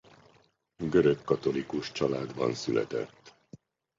Görögkatolikus 0.77 1.91
családban 1.91 2.53
született. 2.53 3.35